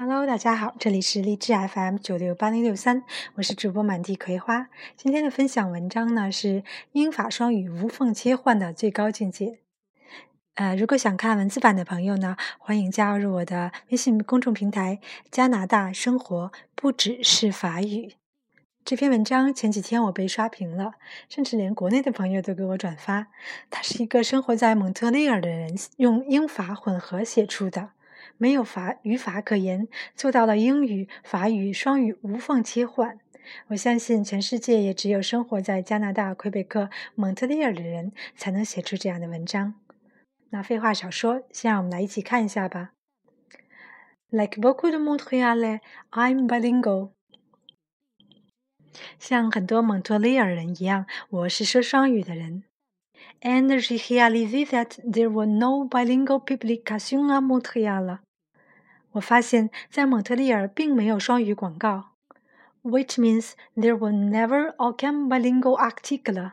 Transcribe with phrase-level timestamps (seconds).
[0.00, 3.02] Hello，大家好，这里是荔枝 FM 九六八零六三，
[3.34, 4.68] 我是主播满地葵花。
[4.96, 9.58] 今天的分享文章呢是英法双语无缝切换的最高境界。
[10.54, 15.00] 呃，如果想看文字版的朋友呢，欢迎加入我的微信公众平台
[15.32, 18.14] “加拿大生活不只是法语”。
[18.86, 20.92] 这篇文章前几天我被刷屏了，
[21.28, 23.26] 甚至连国内的朋友都给我转发。
[23.68, 27.90] 他是一个生活在蒙特利尔的人用英法混合写出的。
[28.38, 33.18] 没有法语法可言，做到了英语、法语双语无缝切换。
[33.68, 39.74] 我相信全世界也只有生活在加拿大魁北克蒙特利尔的人才能写出这样的文章。
[40.50, 42.92] 那废话少说，先让我们来一起看一下吧。
[44.30, 45.80] Like beaucoup de Montréalais,
[46.10, 47.10] I'm bilingual。
[49.18, 52.64] 像很多蒙特利尔人一样，我是说双语的人。
[53.40, 58.18] And j'ai réalisé that there were no bilingual publications à Montréal。
[59.17, 62.11] 我发现，在蒙特利尔并没有双语广告，
[62.81, 66.51] which means there were never aucun bilingual article，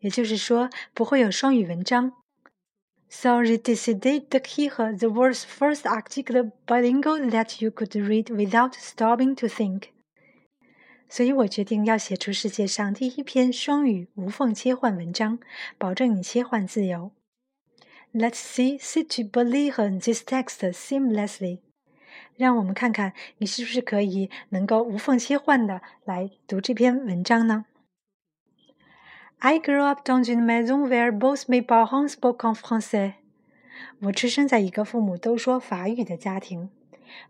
[0.00, 2.12] 也就是说不会有双语文章。
[3.08, 9.46] So j'ai décidé d'écrire the world's first article bilingual that you could read without stopping to
[9.46, 9.88] think。
[11.08, 15.40] 所以我决定要写出世界上第一篇双语无缝切换文章，
[15.76, 17.10] 保证你切换自由。
[18.14, 21.60] Let's see si tu peux lire this text seamlessly。
[22.36, 27.66] 让我们看看你是不是可以能够无缝切换的来读这篇文章呢？
[29.38, 33.14] I grew up dans une maison where both mes parents spoke en français。
[34.00, 36.70] 我出生在一个父母都说法语的家庭。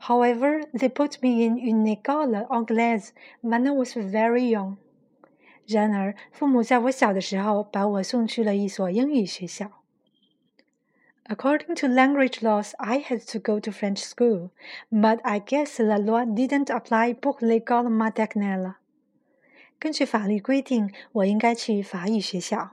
[0.00, 3.10] However, they put me in une école anglaise
[3.42, 4.76] when I was very young。
[5.66, 9.70] 然而，父母在我小的时候把我送去了一所英语学校。
[11.28, 14.50] According to language laws, I had to go to French school,
[14.90, 18.74] but I guess la loi didn't apply pour l'école maternelle.
[19.78, 22.72] 根据法律规定，我应该去法语学校。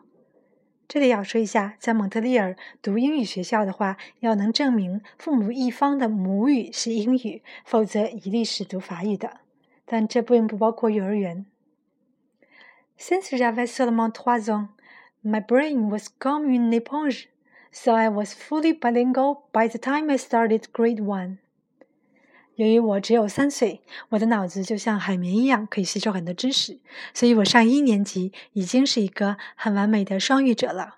[0.87, 9.41] 这里要说一下，在蒙特利尔读英语学校的话，要能证明父母一方的母语是英语，否则一律是读法语的。
[9.85, 11.45] 但这并不包括幼儿园。
[12.97, 14.69] Since j'avais seulement trois ans,
[15.23, 17.25] my brain was comme une éponge
[17.71, 21.37] so I was fully bilingual by the time I started grade one.
[22.55, 26.79] 由于我只有三岁，我的脑子就像海绵一样，可以吸收很多知识，
[27.13, 30.95] 所以我上一年级已经是一个很完美的双语者了。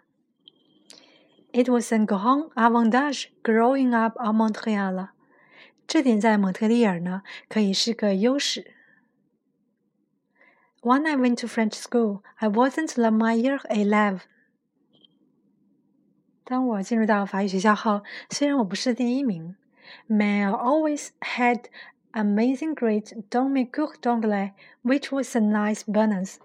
[1.51, 5.09] It was un grand avantage growing up à Montréal.
[5.85, 8.75] 这点在蒙特利尔呢，可以是个优势。
[10.81, 14.21] When I went to French school, I wasn't the meilleur élève.
[16.44, 19.56] 当我进入到法语学校后，虽然我不是第一名
[20.08, 21.64] ，mais always had
[22.12, 26.36] amazing grades dans mes cours d'anglais，which was a nice bonus。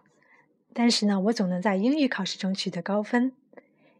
[0.73, 3.33] 但是呢，我总能在英语考试中取得高分。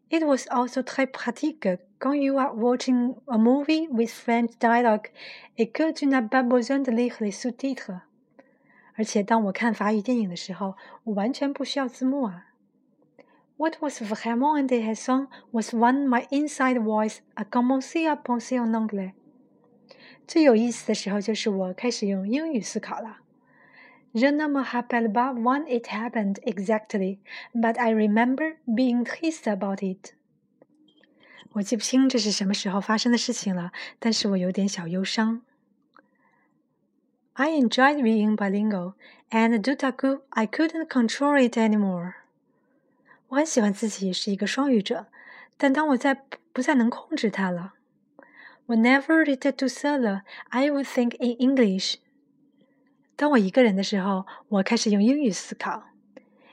[0.10, 5.10] It was also très pratique quand you are watching a movie with French dialogue
[5.58, 8.00] et que tu n'as pas besoin de lire les sous-titres。
[8.96, 12.48] 而且当我看法语电影的时候，我完全不需要字幕啊。
[13.59, 19.13] What was vraiment intéressant was when my inside voice a commencé à penser en anglais。
[20.27, 23.19] 最有意思的时候就是我开始用英语思考了。
[24.13, 27.19] Je ne me rappelle pas when it happened exactly,
[27.53, 30.15] but I remember being triste about it.
[31.53, 35.43] 我记不清这是什么时候发生的事情了，但是我有点小忧伤。
[37.35, 38.95] I enjoyed being bilingual,
[39.31, 42.15] and tout à coup I couldn't control it anymore.
[43.30, 45.08] 我很喜欢自己是一个双语者，
[45.58, 47.74] 但当我在不再能控制它了。
[48.68, 51.96] Whenever it to solo, I would think in English。
[53.16, 55.84] 当我一个人的时候，我开始用英语思考。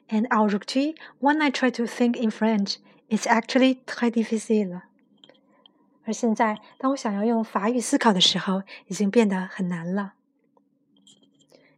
[0.09, 2.77] And aujourd'hui, when I try to think in French,
[3.09, 4.83] it's actually très difficile。
[6.05, 10.13] 而现在，当我想要用法语思考的时候，已经变得很难了。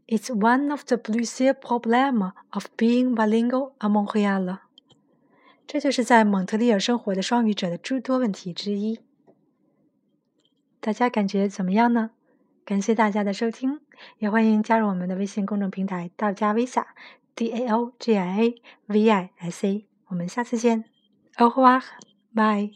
[0.07, 4.59] It's one of the blue sea problems of being bilingual à Montréal。
[5.69, 9.01] 这就是在蒙特利尔生活的双语者的诸多问题之一。
[10.81, 12.13] 大家感觉怎么样呢？
[12.65, 13.81] 感谢大家的收听，
[14.17, 19.87] 也欢迎加入我们的微信公众平台“道家 visa”，d A O G I A V I S A）。
[20.07, 20.87] 我们下次见
[21.37, 22.73] ，au revoir，bye。